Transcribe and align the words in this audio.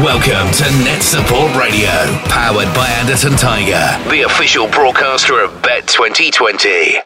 Welcome 0.00 0.50
to 0.54 0.64
NetSupport 0.64 1.54
Radio, 1.60 1.90
powered 2.24 2.74
by 2.74 2.88
Anderton 2.88 3.36
Tiger, 3.36 4.10
the 4.10 4.22
official 4.22 4.66
broadcaster 4.68 5.38
of 5.38 5.62
Bett 5.62 5.86
2020 5.86 6.98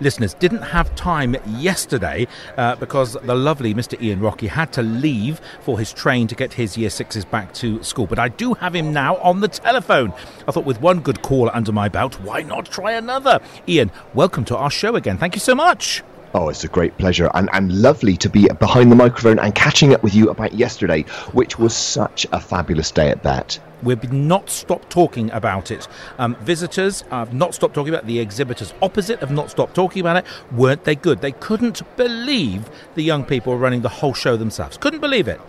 listeners 0.00 0.34
didn't 0.34 0.60
have 0.60 0.94
time 0.96 1.34
yesterday 1.46 2.26
uh, 2.58 2.76
because 2.76 3.14
the 3.14 3.34
lovely 3.34 3.72
Mr. 3.72 3.98
Ian 4.02 4.20
Rocky 4.20 4.48
had 4.48 4.70
to 4.74 4.82
leave 4.82 5.40
for 5.62 5.78
his 5.78 5.94
train 5.94 6.26
to 6.26 6.34
get 6.34 6.52
his 6.52 6.76
year 6.76 6.90
sixes 6.90 7.24
back 7.24 7.54
to 7.54 7.82
school. 7.82 8.06
But 8.06 8.18
I 8.18 8.28
do 8.28 8.52
have 8.52 8.74
him 8.74 8.92
now 8.92 9.16
on 9.16 9.40
the 9.40 9.48
telephone. 9.48 10.12
I 10.46 10.52
thought 10.52 10.66
with 10.66 10.82
one 10.82 11.00
good 11.00 11.22
call 11.22 11.50
under 11.54 11.72
my 11.72 11.88
belt, 11.88 12.20
why 12.20 12.42
not 12.42 12.66
try 12.66 12.92
another? 12.92 13.40
Ian, 13.66 13.90
welcome 14.12 14.44
to 14.44 14.56
our 14.58 14.70
show 14.70 14.94
again. 14.94 15.16
Thank 15.16 15.36
you 15.36 15.40
so 15.40 15.54
much. 15.54 16.02
Oh, 16.36 16.48
it's 16.48 16.64
a 16.64 16.68
great 16.68 16.98
pleasure 16.98 17.30
and, 17.32 17.48
and 17.52 17.80
lovely 17.80 18.16
to 18.16 18.28
be 18.28 18.48
behind 18.58 18.90
the 18.90 18.96
microphone 18.96 19.38
and 19.38 19.54
catching 19.54 19.94
up 19.94 20.02
with 20.02 20.16
you 20.16 20.30
about 20.30 20.52
yesterday, 20.52 21.02
which 21.32 21.60
was 21.60 21.76
such 21.76 22.26
a 22.32 22.40
fabulous 22.40 22.90
day 22.90 23.08
at 23.10 23.22
Bett. 23.22 23.60
We've 23.84 24.12
not 24.12 24.50
stopped 24.50 24.90
talking 24.90 25.30
about 25.30 25.70
it. 25.70 25.86
Um, 26.18 26.34
visitors 26.40 27.02
have 27.02 27.32
not 27.32 27.54
stopped 27.54 27.74
talking 27.74 27.94
about 27.94 28.02
it. 28.02 28.08
The 28.08 28.18
exhibitors 28.18 28.74
opposite 28.82 29.20
have 29.20 29.30
not 29.30 29.48
stopped 29.48 29.76
talking 29.76 30.00
about 30.00 30.16
it. 30.16 30.24
Weren't 30.50 30.82
they 30.82 30.96
good? 30.96 31.20
They 31.20 31.30
couldn't 31.30 31.82
believe 31.96 32.68
the 32.96 33.04
young 33.04 33.24
people 33.24 33.52
were 33.52 33.58
running 33.60 33.82
the 33.82 33.88
whole 33.88 34.14
show 34.14 34.36
themselves. 34.36 34.76
Couldn't 34.76 35.00
believe 35.00 35.28
it. 35.28 35.40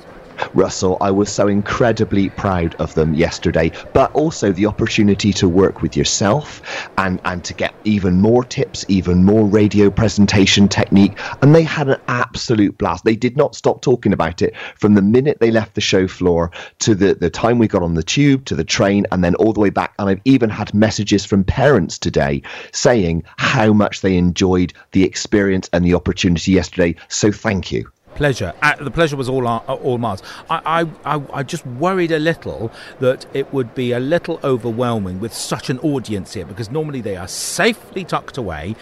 Russell, 0.54 0.98
I 1.02 1.12
was 1.12 1.32
so 1.32 1.48
incredibly 1.48 2.30
proud 2.30 2.76
of 2.76 2.94
them 2.94 3.14
yesterday, 3.14 3.72
but 3.94 4.12
also 4.14 4.52
the 4.52 4.66
opportunity 4.66 5.34
to 5.34 5.50
work 5.50 5.82
with 5.82 5.96
yourself 5.96 6.62
and, 6.98 7.20
and 7.26 7.44
to 7.44 7.54
get 7.54 7.74
even 7.84 8.22
more 8.22 8.44
tips, 8.44 8.86
even 8.88 9.24
more 9.24 9.46
radio 9.46 9.90
presentation 9.90 10.68
technique. 10.68 11.18
And 11.42 11.54
they 11.54 11.64
had 11.64 11.90
an 11.90 12.02
absolute 12.08 12.78
blast. 12.78 13.06
They 13.06 13.16
did 13.16 13.38
not 13.38 13.56
stop 13.56 13.82
talking 13.82 14.14
about 14.14 14.42
it 14.42 14.56
from 14.76 14.94
the 14.94 15.02
minute 15.02 15.40
they 15.40 15.52
left 15.52 15.76
the 15.76 15.82
show 15.82 16.08
floor 16.08 16.52
to 16.80 16.96
the, 16.96 17.16
the 17.16 17.30
time 17.30 17.58
we 17.58 17.68
got 17.68 17.84
on 17.84 17.94
the 17.94 18.04
tube, 18.04 18.46
to 18.46 18.56
the 18.56 18.64
train, 18.64 19.06
and 19.12 19.24
then 19.24 19.36
all 19.36 19.54
the 19.54 19.60
way 19.60 19.70
back. 19.70 19.94
And 20.00 20.10
I've 20.10 20.22
even 20.26 20.50
had 20.50 20.74
messages 20.74 21.26
from 21.26 21.44
parents 21.44 21.98
today 21.98 22.42
saying 22.72 23.24
how 23.38 23.74
much 23.74 24.02
they 24.02 24.18
enjoyed 24.18 24.74
the 24.92 25.04
experience 25.04 25.70
and 25.74 25.86
the 25.86 25.94
opportunity 25.94 26.52
yesterday. 26.52 26.96
So 27.10 27.32
thank 27.32 27.72
you. 27.72 27.90
Pleasure. 28.16 28.54
Uh, 28.62 28.76
the 28.76 28.92
pleasure 28.92 29.18
was 29.18 29.28
all 29.28 29.46
uh, 29.46 29.58
all 29.58 29.98
Mars. 29.98 30.24
I, 30.50 30.88
I, 31.04 31.22
I 31.34 31.44
just 31.44 31.66
worried 31.66 32.14
a 32.14 32.20
little 32.20 32.72
that 33.00 33.26
it 33.34 33.54
would 33.54 33.76
be 33.76 33.92
a 33.92 34.00
little 34.00 34.40
overwhelming 34.42 35.20
with 35.20 35.34
such 35.34 35.70
an 35.70 35.80
audience 35.80 36.34
here 36.34 36.46
because 36.46 36.72
normally 36.72 37.02
they 37.02 37.18
are 37.18 37.28
safely 37.28 38.06
tucked 38.06 38.38
away 38.38 38.78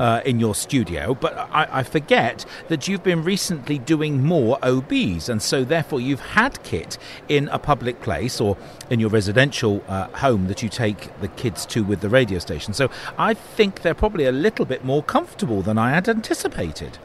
uh, 0.00 0.22
in 0.24 0.40
your 0.40 0.54
studio. 0.54 1.14
But 1.14 1.36
I, 1.36 1.68
I, 1.70 1.82
forget 1.82 2.46
that 2.68 2.88
you've 2.88 3.02
been 3.02 3.24
recently 3.24 3.78
doing 3.78 4.24
more 4.24 4.58
OBs, 4.62 5.28
and 5.28 5.42
so 5.42 5.64
therefore 5.64 6.00
you've 6.00 6.20
had 6.20 6.62
kit 6.62 6.96
in 7.28 7.48
a 7.48 7.58
public 7.58 8.00
place 8.00 8.40
or 8.40 8.56
in 8.88 9.00
your 9.00 9.10
residential 9.10 9.84
uh, 9.88 10.08
home 10.08 10.46
that 10.46 10.62
you 10.62 10.70
take 10.70 11.18
the 11.20 11.28
kids 11.28 11.66
to 11.66 11.84
with 11.84 12.00
the 12.00 12.08
radio 12.08 12.38
station. 12.38 12.72
So 12.72 12.90
I 13.18 13.34
think 13.34 13.82
they're 13.82 13.94
probably 13.94 14.24
a 14.24 14.32
little 14.32 14.64
bit 14.64 14.82
more 14.82 15.02
comfortable 15.02 15.60
than 15.60 15.76
I 15.76 15.90
had 15.90 16.08
anticipated 16.08 16.98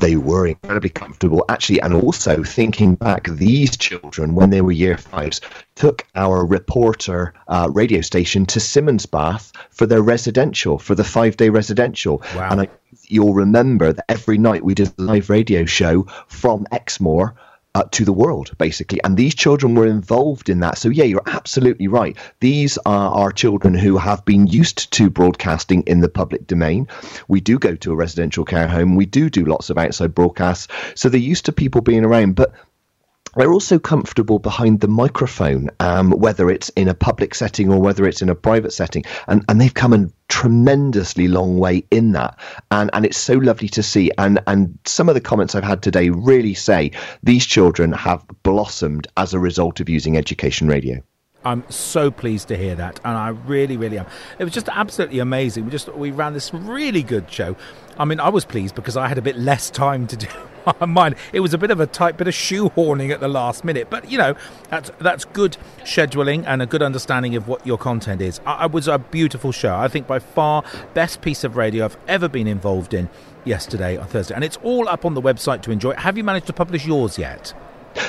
they 0.00 0.16
were 0.16 0.46
incredibly 0.46 0.90
comfortable 0.90 1.44
actually 1.48 1.80
and 1.80 1.94
also 1.94 2.42
thinking 2.42 2.94
back 2.94 3.28
these 3.28 3.76
children 3.76 4.34
when 4.34 4.50
they 4.50 4.60
were 4.60 4.72
year 4.72 4.96
fives 4.96 5.40
took 5.74 6.06
our 6.14 6.44
reporter 6.44 7.32
uh, 7.48 7.68
radio 7.72 8.00
station 8.00 8.44
to 8.46 8.58
Simonsbath 8.58 9.52
for 9.70 9.86
their 9.86 10.02
residential 10.02 10.78
for 10.78 10.94
the 10.94 11.04
five 11.04 11.36
day 11.36 11.48
residential 11.48 12.22
wow. 12.34 12.48
and 12.50 12.62
I, 12.62 12.68
you'll 13.04 13.34
remember 13.34 13.92
that 13.92 14.04
every 14.08 14.38
night 14.38 14.64
we 14.64 14.74
did 14.74 14.88
a 14.98 15.02
live 15.02 15.30
radio 15.30 15.64
show 15.64 16.04
from 16.28 16.66
exmoor 16.72 17.34
uh, 17.74 17.84
to 17.92 18.04
the 18.04 18.12
world, 18.12 18.50
basically. 18.58 19.00
And 19.04 19.16
these 19.16 19.34
children 19.34 19.74
were 19.74 19.86
involved 19.86 20.48
in 20.48 20.60
that. 20.60 20.78
So, 20.78 20.88
yeah, 20.88 21.04
you're 21.04 21.22
absolutely 21.26 21.88
right. 21.88 22.16
These 22.40 22.78
are 22.84 23.12
our 23.12 23.32
children 23.32 23.74
who 23.74 23.96
have 23.96 24.24
been 24.24 24.46
used 24.46 24.90
to 24.92 25.10
broadcasting 25.10 25.82
in 25.82 26.00
the 26.00 26.08
public 26.08 26.46
domain. 26.46 26.88
We 27.28 27.40
do 27.40 27.58
go 27.58 27.76
to 27.76 27.92
a 27.92 27.96
residential 27.96 28.44
care 28.44 28.68
home, 28.68 28.96
we 28.96 29.06
do 29.06 29.30
do 29.30 29.44
lots 29.44 29.70
of 29.70 29.78
outside 29.78 30.14
broadcasts. 30.14 30.68
So, 30.94 31.08
they're 31.08 31.20
used 31.20 31.44
to 31.46 31.52
people 31.52 31.80
being 31.80 32.04
around. 32.04 32.34
But 32.34 32.52
they're 33.36 33.52
also 33.52 33.78
comfortable 33.78 34.38
behind 34.38 34.80
the 34.80 34.88
microphone, 34.88 35.70
um, 35.80 36.10
whether 36.10 36.50
it's 36.50 36.68
in 36.70 36.88
a 36.88 36.94
public 36.94 37.34
setting 37.34 37.72
or 37.72 37.80
whether 37.80 38.06
it's 38.06 38.22
in 38.22 38.28
a 38.28 38.34
private 38.34 38.72
setting, 38.72 39.04
and 39.28 39.44
and 39.48 39.60
they've 39.60 39.74
come 39.74 39.92
a 39.92 40.08
tremendously 40.28 41.28
long 41.28 41.58
way 41.58 41.84
in 41.90 42.12
that, 42.12 42.38
and 42.70 42.90
and 42.92 43.04
it's 43.04 43.18
so 43.18 43.34
lovely 43.34 43.68
to 43.68 43.82
see. 43.82 44.10
And 44.18 44.40
and 44.46 44.78
some 44.84 45.08
of 45.08 45.14
the 45.14 45.20
comments 45.20 45.54
I've 45.54 45.64
had 45.64 45.82
today 45.82 46.10
really 46.10 46.54
say 46.54 46.92
these 47.22 47.46
children 47.46 47.92
have 47.92 48.24
blossomed 48.42 49.06
as 49.16 49.34
a 49.34 49.38
result 49.38 49.80
of 49.80 49.88
using 49.88 50.16
Education 50.16 50.68
Radio. 50.68 51.02
I'm 51.44 51.64
so 51.70 52.10
pleased 52.10 52.48
to 52.48 52.56
hear 52.56 52.74
that, 52.74 53.00
and 53.02 53.16
I 53.16 53.28
really, 53.28 53.78
really 53.78 53.98
am. 53.98 54.06
It 54.38 54.44
was 54.44 54.52
just 54.52 54.68
absolutely 54.68 55.20
amazing. 55.20 55.64
We 55.64 55.70
just 55.70 55.88
we 55.94 56.10
ran 56.10 56.34
this 56.34 56.52
really 56.52 57.02
good 57.02 57.30
show. 57.30 57.56
I 57.98 58.04
mean, 58.04 58.20
I 58.20 58.28
was 58.28 58.44
pleased 58.44 58.74
because 58.74 58.96
I 58.96 59.08
had 59.08 59.16
a 59.16 59.22
bit 59.22 59.36
less 59.36 59.70
time 59.70 60.06
to 60.08 60.16
do 60.16 60.26
mine. 60.86 61.14
It 61.32 61.40
was 61.40 61.54
a 61.54 61.58
bit 61.58 61.70
of 61.70 61.80
a 61.80 61.86
tight 61.86 62.18
bit 62.18 62.28
of 62.28 62.34
shoehorning 62.34 63.10
at 63.10 63.20
the 63.20 63.28
last 63.28 63.64
minute, 63.64 63.88
but 63.88 64.10
you 64.10 64.18
know 64.18 64.34
that's 64.68 64.90
that's 64.98 65.24
good 65.24 65.56
scheduling 65.84 66.44
and 66.46 66.60
a 66.60 66.66
good 66.66 66.82
understanding 66.82 67.34
of 67.36 67.48
what 67.48 67.66
your 67.66 67.78
content 67.78 68.20
is. 68.20 68.40
I, 68.44 68.66
it 68.66 68.72
was 68.72 68.86
a 68.86 68.98
beautiful 68.98 69.50
show. 69.50 69.74
I 69.74 69.88
think 69.88 70.06
by 70.06 70.18
far 70.18 70.62
best 70.92 71.22
piece 71.22 71.42
of 71.42 71.56
radio 71.56 71.86
I've 71.86 71.96
ever 72.06 72.28
been 72.28 72.48
involved 72.48 72.92
in 72.92 73.08
yesterday 73.46 73.96
on 73.96 74.06
Thursday, 74.08 74.34
and 74.34 74.44
it's 74.44 74.58
all 74.62 74.88
up 74.90 75.06
on 75.06 75.14
the 75.14 75.22
website 75.22 75.62
to 75.62 75.70
enjoy. 75.70 75.94
Have 75.94 76.18
you 76.18 76.24
managed 76.24 76.48
to 76.48 76.52
publish 76.52 76.84
yours 76.84 77.16
yet? 77.16 77.54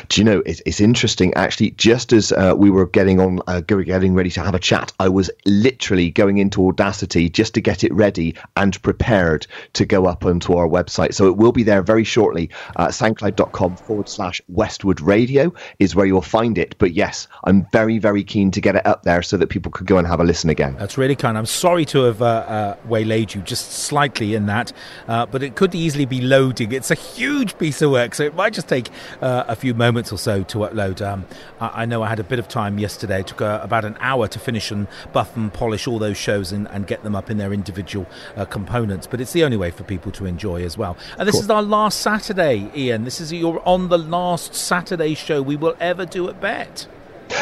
Do 0.09 0.21
you 0.21 0.25
know 0.25 0.43
it's, 0.45 0.61
it's 0.65 0.81
interesting 0.81 1.33
actually? 1.35 1.71
Just 1.71 2.13
as 2.13 2.31
uh, 2.31 2.53
we 2.57 2.69
were 2.69 2.85
getting 2.85 3.19
on, 3.19 3.39
uh, 3.47 3.61
getting 3.61 4.13
ready 4.13 4.29
to 4.31 4.41
have 4.41 4.55
a 4.55 4.59
chat, 4.59 4.91
I 4.99 5.09
was 5.09 5.29
literally 5.45 6.11
going 6.11 6.37
into 6.37 6.67
Audacity 6.67 7.29
just 7.29 7.53
to 7.55 7.61
get 7.61 7.83
it 7.83 7.93
ready 7.93 8.35
and 8.55 8.81
prepared 8.81 9.47
to 9.73 9.85
go 9.85 10.05
up 10.05 10.25
onto 10.25 10.53
our 10.53 10.67
website. 10.67 11.13
So 11.13 11.27
it 11.27 11.37
will 11.37 11.51
be 11.51 11.63
there 11.63 11.81
very 11.81 12.03
shortly. 12.03 12.49
Uh, 12.75 12.87
SoundCloud.com 12.87 13.77
forward 13.77 14.09
slash 14.09 14.41
Westwood 14.47 15.01
Radio 15.01 15.53
is 15.79 15.95
where 15.95 16.05
you'll 16.05 16.21
find 16.21 16.57
it. 16.57 16.75
But 16.77 16.93
yes, 16.93 17.27
I'm 17.45 17.65
very 17.71 17.97
very 17.97 18.23
keen 18.23 18.51
to 18.51 18.61
get 18.61 18.75
it 18.75 18.85
up 18.85 19.03
there 19.03 19.21
so 19.21 19.37
that 19.37 19.47
people 19.47 19.71
could 19.71 19.87
go 19.87 19.97
and 19.97 20.07
have 20.07 20.19
a 20.19 20.23
listen 20.23 20.49
again. 20.49 20.75
That's 20.77 20.97
really 20.97 21.15
kind. 21.15 21.37
I'm 21.37 21.45
sorry 21.45 21.85
to 21.85 22.03
have 22.03 22.21
uh, 22.21 22.25
uh, 22.25 22.75
waylaid 22.85 23.33
you 23.33 23.41
just 23.41 23.71
slightly 23.71 24.35
in 24.35 24.45
that, 24.47 24.73
uh, 25.07 25.25
but 25.25 25.43
it 25.43 25.55
could 25.55 25.73
easily 25.73 26.05
be 26.05 26.21
loading. 26.21 26.71
It's 26.71 26.91
a 26.91 26.95
huge 26.95 27.57
piece 27.57 27.81
of 27.81 27.91
work, 27.91 28.15
so 28.15 28.23
it 28.23 28.35
might 28.35 28.53
just 28.53 28.67
take 28.67 28.89
a 29.21 29.55
few 29.55 29.70
few 29.71 29.77
moments 29.77 30.11
or 30.11 30.17
so 30.17 30.43
to 30.43 30.59
upload. 30.59 31.01
Um, 31.01 31.25
I, 31.61 31.83
I, 31.83 31.85
know 31.85 32.03
I 32.03 32.09
had 32.09 32.19
a 32.19 32.23
bit 32.23 32.39
of 32.39 32.47
time 32.49 32.77
yesterday. 32.77 33.21
It 33.21 33.27
took 33.27 33.41
uh, 33.41 33.59
about 33.63 33.85
an 33.85 33.95
hour 34.01 34.27
to 34.27 34.39
finish 34.39 34.69
and 34.69 34.87
buff 35.13 35.35
and 35.37 35.53
polish 35.53 35.87
all 35.87 35.97
those 35.97 36.17
shows 36.17 36.51
and, 36.51 36.67
and 36.69 36.85
get 36.85 37.03
them 37.03 37.15
up 37.15 37.29
in 37.29 37.37
their 37.37 37.53
individual 37.53 38.05
uh, 38.35 38.43
components. 38.45 39.07
But 39.07 39.21
it's 39.21 39.31
the 39.31 39.45
only 39.45 39.57
way 39.57 39.71
for 39.71 39.83
people 39.83 40.11
to 40.13 40.25
enjoy 40.25 40.63
as 40.63 40.77
well. 40.77 40.97
And 41.17 41.27
this 41.27 41.35
cool. 41.35 41.43
is 41.43 41.49
our 41.49 41.61
last 41.61 42.01
Saturday, 42.01 42.69
Ian. 42.75 43.05
This 43.05 43.21
is 43.21 43.31
your 43.31 43.65
on 43.67 43.87
the 43.87 43.97
last 43.97 44.53
Saturday 44.53 45.13
show 45.13 45.41
we 45.41 45.55
will 45.55 45.77
ever 45.79 46.05
do 46.05 46.27
at 46.27 46.41
Bett. 46.41 46.87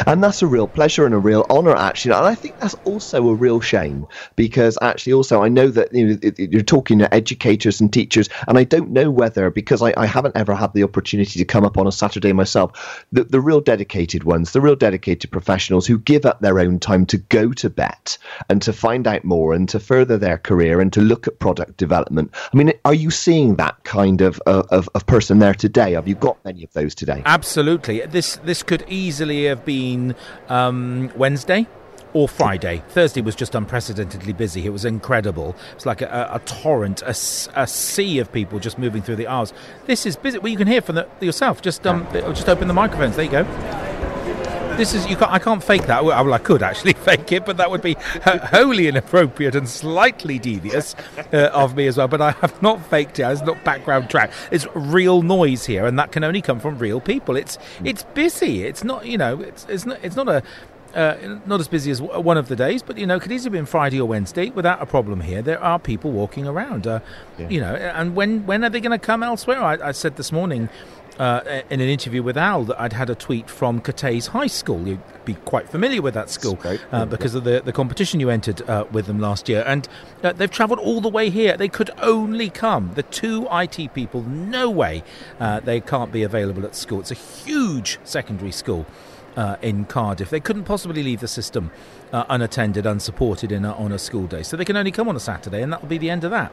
And 0.06 0.22
that's 0.22 0.42
a 0.42 0.46
real 0.46 0.66
pleasure 0.66 1.04
and 1.04 1.14
a 1.14 1.18
real 1.18 1.46
honour, 1.50 1.76
actually. 1.76 2.14
And 2.14 2.26
I 2.26 2.34
think 2.34 2.58
that's 2.58 2.74
also 2.84 3.28
a 3.28 3.34
real 3.34 3.60
shame 3.60 4.06
because, 4.36 4.78
actually, 4.82 5.12
also, 5.12 5.42
I 5.42 5.48
know 5.48 5.68
that 5.68 5.92
you 5.92 6.14
know, 6.14 6.30
you're 6.38 6.62
talking 6.62 6.98
to 7.00 7.12
educators 7.14 7.80
and 7.80 7.92
teachers, 7.92 8.28
and 8.48 8.58
I 8.58 8.64
don't 8.64 8.90
know 8.90 9.10
whether, 9.10 9.50
because 9.50 9.82
I, 9.82 9.92
I, 9.96 10.06
haven't 10.06 10.36
ever 10.36 10.54
had 10.54 10.72
the 10.74 10.82
opportunity 10.82 11.38
to 11.38 11.44
come 11.44 11.64
up 11.64 11.78
on 11.78 11.86
a 11.86 11.92
Saturday 11.92 12.32
myself, 12.32 13.04
the, 13.12 13.24
the 13.24 13.40
real 13.40 13.60
dedicated 13.60 14.24
ones, 14.24 14.52
the 14.52 14.60
real 14.60 14.76
dedicated 14.76 15.30
professionals 15.30 15.86
who 15.86 15.98
give 15.98 16.26
up 16.26 16.40
their 16.40 16.58
own 16.58 16.78
time 16.78 17.06
to 17.06 17.18
go 17.18 17.52
to 17.52 17.70
Bett 17.70 18.18
and 18.48 18.60
to 18.62 18.72
find 18.72 19.06
out 19.06 19.24
more 19.24 19.52
and 19.54 19.68
to 19.68 19.80
further 19.80 20.18
their 20.18 20.38
career 20.38 20.80
and 20.80 20.92
to 20.92 21.00
look 21.00 21.26
at 21.26 21.38
product 21.38 21.76
development. 21.76 22.32
I 22.52 22.56
mean, 22.56 22.72
are 22.84 22.94
you 22.94 23.10
seeing 23.10 23.56
that 23.56 23.82
kind 23.84 24.20
of, 24.20 24.40
uh, 24.46 24.64
of, 24.70 24.88
of 24.94 25.06
person 25.06 25.38
there 25.38 25.54
today? 25.54 25.92
Have 25.92 26.08
you 26.08 26.14
got 26.14 26.42
many 26.44 26.64
of 26.64 26.72
those 26.72 26.94
today? 26.94 27.22
Absolutely. 27.26 28.00
This, 28.06 28.36
this 28.36 28.62
could 28.62 28.84
easily 28.88 29.44
have 29.44 29.64
been 29.64 29.89
been 29.90 30.14
um, 30.48 31.10
Wednesday 31.16 31.66
or 32.12 32.28
Friday. 32.28 32.82
Thursday 32.88 33.20
was 33.20 33.36
just 33.36 33.54
unprecedentedly 33.54 34.32
busy. 34.32 34.66
It 34.66 34.70
was 34.70 34.84
incredible. 34.84 35.54
It's 35.74 35.86
like 35.86 36.02
a, 36.02 36.30
a 36.32 36.38
torrent, 36.40 37.02
a, 37.02 37.10
a, 37.54 37.66
sea 37.66 38.18
of 38.18 38.32
people 38.32 38.58
just 38.58 38.78
moving 38.78 39.02
through 39.02 39.16
the 39.16 39.28
aisles. 39.28 39.52
This 39.86 40.06
is 40.06 40.16
busy. 40.16 40.38
Well, 40.38 40.50
you 40.50 40.58
can 40.58 40.66
hear 40.66 40.80
from 40.80 40.96
the, 40.96 41.08
yourself. 41.20 41.62
Just 41.62 41.86
um, 41.86 42.06
just 42.12 42.48
open 42.48 42.68
the 42.68 42.74
microphones. 42.74 43.16
There 43.16 43.24
you 43.24 43.30
go. 43.30 43.69
This 44.76 44.94
is 44.94 45.06
you 45.06 45.16
can't. 45.16 45.30
I 45.30 45.38
can't 45.38 45.62
fake 45.62 45.86
that. 45.86 46.04
Well, 46.04 46.32
I 46.32 46.38
could 46.38 46.62
actually 46.62 46.92
fake 47.08 47.32
it, 47.32 47.44
but 47.44 47.56
that 47.58 47.70
would 47.70 47.82
be 47.82 47.96
wholly 48.24 48.88
inappropriate 48.88 49.54
and 49.54 49.68
slightly 49.68 50.38
devious 50.38 50.94
uh, 51.32 51.50
of 51.52 51.76
me 51.76 51.86
as 51.86 51.96
well. 51.96 52.08
But 52.08 52.20
I 52.20 52.30
have 52.32 52.60
not 52.62 52.84
faked 52.86 53.18
it. 53.18 53.24
It's 53.24 53.42
not 53.42 53.62
background 53.64 54.10
track. 54.10 54.32
It's 54.50 54.66
real 54.74 55.22
noise 55.22 55.66
here, 55.66 55.86
and 55.86 55.98
that 55.98 56.12
can 56.12 56.24
only 56.24 56.40
come 56.40 56.60
from 56.60 56.78
real 56.78 57.00
people. 57.00 57.36
It's 57.36 57.58
it's 57.84 58.04
busy. 58.04 58.64
It's 58.64 58.82
not 58.82 59.06
you 59.06 59.18
know. 59.18 59.40
It's 59.40 59.66
it's 59.68 59.86
not 59.86 59.98
it's 60.02 60.16
not 60.16 60.28
a 60.28 60.42
uh, 60.94 61.38
not 61.46 61.60
as 61.60 61.68
busy 61.68 61.90
as 61.90 62.02
one 62.02 62.36
of 62.36 62.48
the 62.48 62.56
days, 62.56 62.82
but 62.82 62.98
you 62.98 63.06
know, 63.06 63.20
could 63.20 63.32
easily 63.32 63.46
have 63.46 63.52
been 63.52 63.66
Friday 63.66 64.00
or 64.00 64.08
Wednesday 64.08 64.50
without 64.50 64.82
a 64.82 64.86
problem 64.86 65.20
here. 65.20 65.42
There 65.42 65.62
are 65.62 65.78
people 65.78 66.10
walking 66.10 66.46
around, 66.46 66.86
uh, 66.86 67.00
yeah. 67.38 67.48
you 67.48 67.60
know, 67.60 67.74
and 67.74 68.14
when 68.14 68.46
when 68.46 68.64
are 68.64 68.70
they 68.70 68.80
going 68.80 68.98
to 68.98 69.04
come 69.04 69.22
elsewhere? 69.22 69.62
I, 69.62 69.88
I, 69.88 69.92
said 69.92 70.16
this 70.16 70.32
morning 70.32 70.68
uh, 71.18 71.62
in 71.70 71.80
an 71.80 71.88
interview 71.88 72.22
with 72.22 72.36
Al 72.36 72.64
that 72.64 72.80
I'd 72.80 72.92
had 72.92 73.10
a 73.10 73.14
tweet 73.14 73.50
from 73.50 73.80
Cathays 73.80 74.28
High 74.28 74.46
School. 74.46 74.86
You'd 74.86 75.24
be 75.24 75.34
quite 75.34 75.68
familiar 75.68 76.02
with 76.02 76.14
that 76.14 76.30
school 76.30 76.58
uh, 76.92 77.04
because 77.04 77.34
of 77.34 77.44
the, 77.44 77.60
the 77.64 77.72
competition 77.72 78.20
you 78.20 78.30
entered 78.30 78.62
uh, 78.68 78.84
with 78.90 79.06
them 79.06 79.20
last 79.20 79.48
year. 79.48 79.62
And 79.66 79.88
uh, 80.22 80.32
they've 80.32 80.50
travelled 80.50 80.78
all 80.78 81.00
the 81.00 81.08
way 81.08 81.30
here. 81.30 81.56
They 81.56 81.68
could 81.68 81.90
only 81.98 82.50
come. 82.50 82.92
The 82.94 83.02
two 83.02 83.46
IT 83.50 83.94
people, 83.94 84.22
no 84.22 84.70
way 84.70 85.02
uh, 85.38 85.60
they 85.60 85.80
can't 85.80 86.12
be 86.12 86.22
available 86.22 86.64
at 86.64 86.74
school. 86.74 87.00
It's 87.00 87.10
a 87.10 87.14
huge 87.14 87.98
secondary 88.04 88.52
school. 88.52 88.86
Uh, 89.36 89.56
in 89.62 89.84
Cardiff, 89.84 90.28
they 90.28 90.40
couldn't 90.40 90.64
possibly 90.64 91.04
leave 91.04 91.20
the 91.20 91.28
system 91.28 91.70
unattended, 92.12 92.84
unsupported 92.84 93.52
in 93.52 93.64
a, 93.64 93.72
on 93.74 93.92
a 93.92 93.98
school 93.98 94.26
day, 94.26 94.42
so 94.42 94.56
they 94.56 94.64
can 94.64 94.76
only 94.76 94.90
come 94.90 95.08
on 95.08 95.14
a 95.14 95.20
Saturday, 95.20 95.62
and 95.62 95.72
that 95.72 95.80
will 95.80 95.88
be 95.88 95.98
the 95.98 96.10
end 96.10 96.24
of 96.24 96.32
that. 96.32 96.50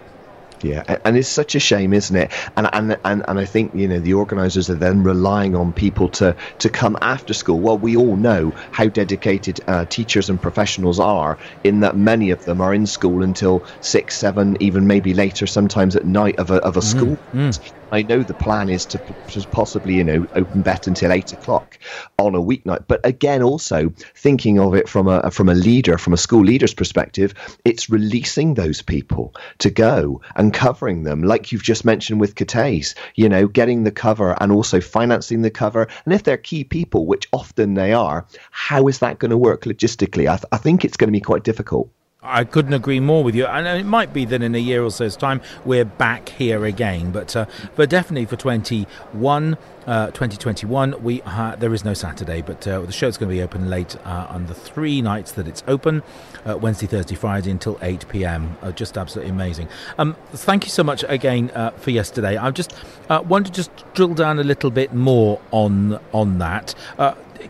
Yeah, 0.62 0.83
and 1.06 1.15
it's 1.15 1.30
such 1.30 1.54
a 1.54 1.59
shame, 1.59 1.94
isn't 1.94 2.15
it? 2.15 2.31
And 2.56 2.68
and 2.74 2.98
and, 3.06 3.24
and 3.27 3.39
I 3.39 3.45
think 3.45 3.75
you 3.75 3.88
know 3.88 4.00
the 4.00 4.15
organisers 4.15 4.69
are 4.69 4.75
then 4.75 5.04
relying 5.04 5.56
on 5.56 5.71
people 5.71 6.09
to 6.09 6.36
to 6.59 6.69
come 6.69 6.98
after 7.01 7.33
school. 7.33 7.59
Well, 7.59 7.77
we 7.77 7.95
all 7.95 8.15
know 8.15 8.54
how 8.71 8.88
dedicated 8.88 9.59
uh, 9.68 9.86
teachers 9.86 10.30
and 10.30 10.42
professionals 10.42 11.00
are, 11.00 11.38
in 11.63 11.81
that 11.81 11.95
many 11.95 12.31
of 12.31 12.44
them 12.45 12.59
are 12.59 12.74
in 12.74 12.88
school 12.88 13.21
until 13.24 13.65
six, 13.81 14.18
seven, 14.18 14.57
even 14.59 14.88
maybe 14.88 15.13
later, 15.13 15.45
sometimes 15.45 15.95
at 15.95 16.06
night 16.06 16.36
of 16.39 16.50
a 16.50 16.56
of 16.57 16.75
a 16.75 16.81
mm, 16.81 16.83
school. 16.83 17.19
Mm. 17.33 17.71
I 17.92 18.01
know 18.04 18.24
the 18.24 18.33
plan 18.33 18.69
is 18.69 18.86
to, 18.88 19.01
to 19.27 19.48
possibly, 19.50 19.94
you 19.95 20.04
know, 20.04 20.25
open 20.36 20.62
bett 20.62 20.88
until 20.88 21.12
eight 21.12 21.31
o'clock 21.31 21.80
on 22.18 22.36
a 22.36 22.42
weeknight. 22.42 22.83
But 22.88 23.00
again, 23.06 23.42
also 23.42 23.94
thinking 24.15 24.59
of 24.59 24.74
it 24.74 24.89
from 24.89 25.07
a 25.07 25.31
from 25.31 25.50
a 25.50 25.56
leader, 25.56 25.98
from 25.98 26.13
a 26.13 26.18
school 26.18 26.44
leader's 26.44 26.74
perspective, 26.74 27.33
it's 27.63 27.89
releasing 27.89 28.56
those 28.56 28.81
people 28.81 29.33
to 29.59 29.69
go 29.69 30.21
and 30.36 30.46
covering 30.53 31.03
them, 31.03 31.23
like 31.23 31.51
you've 31.51 31.63
just 31.63 31.85
mentioned 31.85 32.19
with 32.19 32.35
Cathays, 32.35 32.95
you 33.15 33.29
know, 33.29 33.47
getting 33.47 33.83
the 33.83 33.91
cover 33.91 34.35
and 34.41 34.51
also 34.51 34.81
financing 34.81 35.41
the 35.41 35.49
cover. 35.49 35.88
And 36.05 36.13
if 36.13 36.23
they're 36.23 36.38
key 36.38 36.63
people, 36.63 37.05
which 37.05 37.27
often 37.33 37.73
they 37.73 37.94
are, 37.94 38.25
how 38.51 38.88
is 38.88 38.99
that 38.99 39.19
going 39.19 39.31
to 39.31 39.38
work 39.38 39.63
logistically? 39.63 40.29
I, 40.29 40.38
th- 40.38 40.45
I 40.51 40.57
think 40.57 40.83
it's 40.83 40.97
going 40.97 41.09
to 41.09 41.11
be 41.11 41.21
quite 41.21 41.44
difficult. 41.44 41.89
I 42.23 42.45
couldn't 42.45 42.73
agree 42.73 42.99
more 42.99 43.23
with 43.23 43.35
you. 43.35 43.45
And 43.45 43.67
it 43.67 43.85
might 43.85 44.11
be 44.11 44.25
that 44.25 44.41
in 44.41 44.55
a 44.55 44.59
year 44.59 44.83
or 44.83 44.89
so's 44.89 45.15
time 45.15 45.39
we're 45.65 45.85
back 45.85 46.29
here 46.29 46.65
again, 46.65 47.11
but 47.11 47.35
uh, 47.35 47.45
but 47.75 47.91
definitely 47.91 48.25
for 48.25 48.35
21, 48.35 49.57
uh, 49.85 50.07
2021, 50.07 51.03
we 51.03 51.21
uh, 51.21 51.55
there 51.57 51.73
is 51.75 51.85
no 51.85 51.93
Saturday, 51.93 52.41
but 52.41 52.67
uh, 52.67 52.81
the 52.81 52.91
show's 52.91 53.17
going 53.17 53.29
to 53.29 53.35
be 53.35 53.43
open 53.43 53.69
late 53.69 53.95
uh, 54.03 54.25
on 54.29 54.47
the 54.47 54.55
three 54.55 54.99
nights 54.99 55.31
that 55.33 55.47
it's 55.47 55.63
open, 55.67 56.01
uh, 56.43 56.57
Wednesday, 56.57 56.87
Thursday, 56.87 57.13
Friday 57.13 57.51
until 57.51 57.77
8 57.83 58.09
p.m. 58.09 58.57
just 58.73 58.97
absolutely 58.97 59.31
amazing. 59.31 59.67
Um, 59.99 60.15
thank 60.31 60.65
you 60.65 60.71
so 60.71 60.83
much 60.83 61.05
again 61.07 61.49
for 61.77 61.91
yesterday. 61.91 62.35
I 62.35 62.49
just 62.49 62.73
want 63.09 63.45
to 63.45 63.51
just 63.51 63.69
drill 63.93 64.15
down 64.15 64.39
a 64.39 64.43
little 64.43 64.71
bit 64.71 64.91
more 64.91 65.39
on 65.51 65.99
on 66.13 66.39
that. 66.39 66.73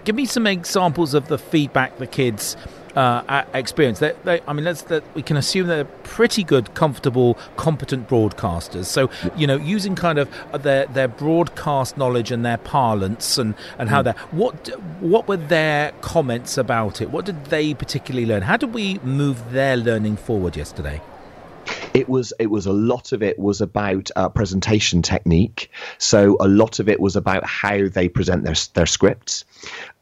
give 0.03 0.15
me 0.15 0.25
some 0.25 0.45
examples 0.45 1.13
of 1.13 1.29
the 1.29 1.37
feedback 1.37 1.97
the 1.99 2.07
kids 2.07 2.57
uh, 2.97 3.43
experience. 3.53 3.99
They, 3.99 4.13
they, 4.23 4.41
I 4.47 4.53
mean, 4.53 4.65
let's, 4.65 4.81
that 4.83 5.03
we 5.15 5.21
can 5.21 5.37
assume 5.37 5.67
they're 5.67 5.85
pretty 5.85 6.43
good, 6.43 6.73
comfortable, 6.73 7.37
competent 7.55 8.09
broadcasters. 8.09 8.85
So, 8.85 9.09
you 9.35 9.45
know, 9.45 9.57
using 9.57 9.95
kind 9.95 10.17
of 10.17 10.29
their 10.63 10.87
their 10.87 11.07
broadcast 11.07 11.97
knowledge 11.97 12.31
and 12.31 12.43
their 12.43 12.57
parlance 12.57 13.37
and, 13.37 13.53
and 13.77 13.89
how 13.89 14.01
mm. 14.01 14.05
they 14.05 14.11
what 14.35 14.67
what 14.99 15.27
were 15.27 15.37
their 15.37 15.91
comments 16.01 16.57
about 16.57 17.01
it? 17.01 17.11
What 17.11 17.25
did 17.25 17.45
they 17.45 17.73
particularly 17.73 18.25
learn? 18.25 18.41
How 18.41 18.57
did 18.57 18.73
we 18.73 18.99
move 18.99 19.51
their 19.51 19.77
learning 19.77 20.17
forward 20.17 20.57
yesterday? 20.57 21.01
It 21.97 22.07
was 22.07 22.31
it 22.37 22.51
was 22.51 22.67
a 22.67 22.71
lot 22.71 23.11
of 23.11 23.23
it 23.23 23.39
was 23.39 23.59
about 23.59 24.11
uh, 24.15 24.29
presentation 24.29 25.01
technique. 25.01 25.71
So 25.97 26.37
a 26.39 26.47
lot 26.47 26.77
of 26.79 26.87
it 26.87 26.99
was 26.99 27.15
about 27.15 27.43
how 27.43 27.87
they 27.87 28.07
present 28.07 28.43
their 28.43 28.53
their 28.75 28.85
scripts. 28.85 29.45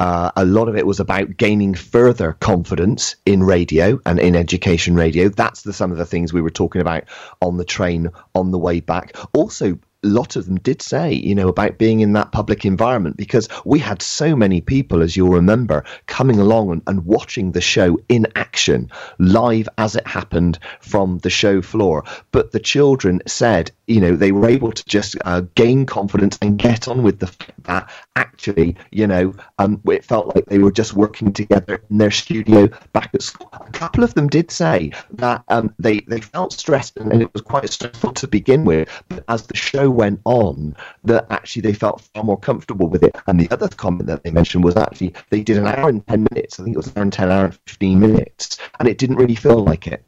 Uh, 0.01 0.29
a 0.35 0.43
lot 0.43 0.67
of 0.67 0.75
it 0.75 0.85
was 0.85 0.99
about 0.99 1.37
gaining 1.37 1.73
further 1.73 2.33
confidence 2.33 3.15
in 3.25 3.41
radio 3.41 4.01
and 4.05 4.19
in 4.19 4.35
education 4.35 4.95
radio. 4.95 5.29
That's 5.29 5.61
the, 5.61 5.71
some 5.71 5.93
of 5.93 5.97
the 5.97 6.05
things 6.05 6.33
we 6.33 6.41
were 6.41 6.49
talking 6.49 6.81
about 6.81 7.05
on 7.41 7.55
the 7.55 7.63
train 7.63 8.09
on 8.33 8.51
the 8.51 8.59
way 8.59 8.81
back. 8.81 9.15
Also, 9.33 9.79
lot 10.05 10.35
of 10.35 10.45
them 10.45 10.57
did 10.57 10.81
say, 10.81 11.13
you 11.13 11.35
know, 11.35 11.47
about 11.47 11.77
being 11.77 11.99
in 11.99 12.13
that 12.13 12.31
public 12.31 12.65
environment 12.65 13.17
because 13.17 13.47
we 13.65 13.79
had 13.79 14.01
so 14.01 14.35
many 14.35 14.61
people, 14.61 15.01
as 15.01 15.15
you'll 15.15 15.29
remember, 15.29 15.83
coming 16.07 16.39
along 16.39 16.71
and, 16.71 16.81
and 16.87 17.05
watching 17.05 17.51
the 17.51 17.61
show 17.61 17.99
in 18.09 18.27
action, 18.35 18.89
live 19.19 19.67
as 19.77 19.95
it 19.95 20.07
happened 20.07 20.59
from 20.81 21.19
the 21.19 21.29
show 21.29 21.61
floor. 21.61 22.03
But 22.31 22.51
the 22.51 22.59
children 22.59 23.21
said, 23.27 23.71
you 23.87 23.99
know, 23.99 24.15
they 24.15 24.31
were 24.31 24.49
able 24.49 24.71
to 24.71 24.85
just 24.85 25.15
uh, 25.25 25.41
gain 25.55 25.85
confidence 25.85 26.37
and 26.41 26.57
get 26.57 26.87
on 26.87 27.03
with 27.03 27.19
the 27.19 27.27
fact 27.27 27.63
that 27.63 27.89
actually, 28.15 28.75
you 28.91 29.07
know, 29.07 29.33
um, 29.59 29.81
it 29.87 30.03
felt 30.03 30.35
like 30.35 30.45
they 30.45 30.59
were 30.59 30.71
just 30.71 30.93
working 30.93 31.31
together 31.33 31.81
in 31.89 31.97
their 31.97 32.11
studio 32.11 32.67
back 32.93 33.09
at 33.13 33.21
school. 33.21 33.49
A 33.53 33.71
couple 33.71 34.03
of 34.03 34.13
them 34.13 34.27
did 34.27 34.51
say 34.51 34.91
that 35.11 35.43
um, 35.49 35.73
they, 35.79 35.99
they 36.01 36.21
felt 36.21 36.53
stressed 36.53 36.97
and 36.97 37.21
it 37.21 37.31
was 37.33 37.41
quite 37.41 37.69
stressful 37.69 38.13
to 38.13 38.27
begin 38.27 38.65
with, 38.65 38.89
but 39.09 39.23
as 39.27 39.47
the 39.47 39.57
show 39.57 39.89
went 39.95 40.21
on 40.25 40.75
that 41.03 41.25
actually 41.29 41.61
they 41.61 41.73
felt 41.73 42.01
far 42.13 42.23
more 42.23 42.39
comfortable 42.39 42.87
with 42.87 43.03
it. 43.03 43.15
And 43.27 43.39
the 43.39 43.49
other 43.51 43.67
comment 43.67 44.07
that 44.07 44.23
they 44.23 44.31
mentioned 44.31 44.63
was 44.63 44.75
actually 44.75 45.13
they 45.29 45.41
did 45.41 45.57
an 45.57 45.67
hour 45.67 45.89
and 45.89 46.05
10 46.07 46.27
minutes. 46.31 46.59
I 46.59 46.63
think 46.63 46.75
it 46.75 46.77
was 46.77 46.87
an 46.87 46.93
hour 46.97 47.03
and 47.03 47.13
10, 47.13 47.31
hour 47.31 47.45
and 47.45 47.59
15 47.67 47.99
minutes. 47.99 48.57
And 48.79 48.87
it 48.87 48.97
didn't 48.97 49.17
really 49.17 49.35
feel 49.35 49.63
like 49.63 49.87
it. 49.87 50.03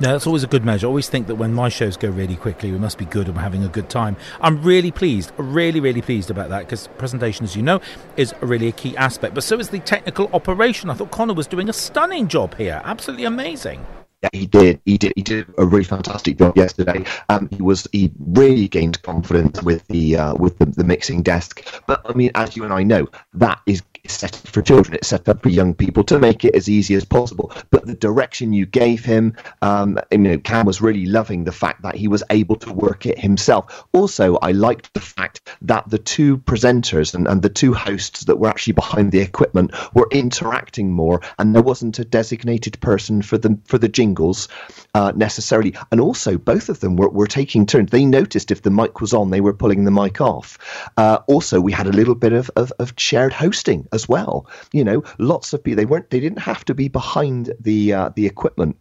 No, 0.00 0.12
that's 0.12 0.26
always 0.26 0.42
a 0.42 0.48
good 0.48 0.64
measure. 0.64 0.86
I 0.86 0.88
always 0.88 1.08
think 1.08 1.26
that 1.26 1.36
when 1.36 1.52
my 1.52 1.68
shows 1.68 1.96
go 1.96 2.08
really 2.08 2.34
quickly, 2.34 2.72
we 2.72 2.78
must 2.78 2.98
be 2.98 3.04
good 3.04 3.26
and 3.28 3.36
we're 3.36 3.42
having 3.42 3.62
a 3.62 3.68
good 3.68 3.88
time. 3.88 4.16
I'm 4.40 4.62
really 4.62 4.90
pleased, 4.90 5.32
really, 5.36 5.80
really 5.80 6.02
pleased 6.02 6.30
about 6.30 6.48
that 6.48 6.60
because 6.60 6.88
presentation, 6.98 7.44
as 7.44 7.54
you 7.54 7.62
know, 7.62 7.80
is 8.16 8.34
really 8.40 8.68
a 8.68 8.72
key 8.72 8.96
aspect. 8.96 9.34
But 9.34 9.44
so 9.44 9.58
is 9.60 9.68
the 9.68 9.80
technical 9.80 10.28
operation. 10.32 10.90
I 10.90 10.94
thought 10.94 11.10
Connor 11.10 11.34
was 11.34 11.46
doing 11.46 11.68
a 11.68 11.72
stunning 11.72 12.26
job 12.26 12.56
here. 12.56 12.80
Absolutely 12.84 13.26
amazing. 13.26 13.86
Yeah, 14.22 14.28
he 14.32 14.46
did. 14.46 14.80
He 14.84 14.98
did. 14.98 15.12
He 15.16 15.22
did 15.22 15.46
a 15.58 15.66
really 15.66 15.84
fantastic 15.84 16.38
job 16.38 16.56
yesterday. 16.56 17.04
Um, 17.28 17.48
he 17.50 17.60
was. 17.60 17.88
He 17.92 18.12
really 18.18 18.68
gained 18.68 19.02
confidence 19.02 19.60
with 19.62 19.84
the 19.88 20.16
uh, 20.16 20.34
with 20.34 20.58
the, 20.58 20.66
the 20.66 20.84
mixing 20.84 21.22
desk. 21.22 21.66
But 21.88 22.02
I 22.04 22.12
mean, 22.12 22.30
as 22.36 22.56
you 22.56 22.62
and 22.62 22.72
I 22.72 22.84
know, 22.84 23.08
that 23.34 23.60
is 23.66 23.82
set 24.08 24.34
up 24.34 24.48
for 24.48 24.62
children. 24.62 24.94
It's 24.94 25.08
set 25.08 25.28
up 25.28 25.42
for 25.42 25.48
young 25.48 25.74
people 25.74 26.02
to 26.04 26.18
make 26.18 26.44
it 26.44 26.54
as 26.56 26.68
easy 26.68 26.94
as 26.94 27.04
possible. 27.04 27.52
But 27.70 27.86
the 27.86 27.94
direction 27.94 28.52
you 28.52 28.66
gave 28.66 29.04
him, 29.04 29.36
um, 29.62 29.98
you 30.10 30.18
know, 30.18 30.38
Cam 30.38 30.66
was 30.66 30.80
really 30.80 31.06
loving 31.06 31.44
the 31.44 31.52
fact 31.52 31.82
that 31.82 31.94
he 31.94 32.08
was 32.08 32.24
able 32.30 32.56
to 32.56 32.72
work 32.72 33.06
it 33.06 33.18
himself. 33.18 33.84
Also, 33.92 34.36
I 34.42 34.52
liked 34.52 34.92
the 34.94 35.00
fact 35.00 35.48
that 35.62 35.88
the 35.88 35.98
two 35.98 36.38
presenters 36.38 37.14
and, 37.14 37.28
and 37.28 37.42
the 37.42 37.48
two 37.48 37.72
hosts 37.74 38.24
that 38.24 38.36
were 38.36 38.48
actually 38.48 38.72
behind 38.72 39.12
the 39.12 39.20
equipment 39.20 39.72
were 39.94 40.08
interacting 40.10 40.90
more, 40.90 41.20
and 41.38 41.54
there 41.54 41.62
wasn't 41.62 41.98
a 41.98 42.04
designated 42.04 42.80
person 42.80 43.22
for 43.22 43.38
the 43.38 43.58
for 43.66 43.78
the 43.78 43.88
jingles 43.88 44.48
uh, 44.94 45.12
necessarily. 45.14 45.74
And 45.92 46.00
also, 46.00 46.38
both 46.38 46.68
of 46.68 46.80
them 46.80 46.96
were, 46.96 47.08
were 47.08 47.26
taking 47.28 47.66
turns. 47.66 47.90
They 47.90 48.04
noticed 48.04 48.50
if 48.50 48.62
the 48.62 48.70
mic 48.70 49.00
was 49.00 49.14
on, 49.14 49.30
they 49.30 49.40
were 49.40 49.54
pulling 49.54 49.84
the 49.84 49.90
mic 49.90 50.20
off. 50.20 50.58
Uh, 50.96 51.18
also, 51.28 51.60
we 51.60 51.72
had 51.72 51.86
a 51.86 51.92
little 51.92 52.14
bit 52.14 52.32
of, 52.32 52.50
of, 52.56 52.72
of 52.78 52.94
shared 52.96 53.32
hosting 53.32 53.86
as 53.92 54.01
well. 54.08 54.46
You 54.72 54.84
know, 54.84 55.02
lots 55.18 55.52
of 55.52 55.62
people 55.62 55.76
they 55.76 55.86
weren't 55.86 56.10
they 56.10 56.20
didn't 56.20 56.40
have 56.40 56.64
to 56.66 56.74
be 56.74 56.88
behind 56.88 57.52
the 57.60 57.92
uh, 57.92 58.10
the 58.14 58.26
equipment 58.26 58.76